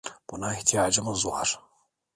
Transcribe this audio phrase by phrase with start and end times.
[0.29, 1.59] Buna ihtiyacımız var.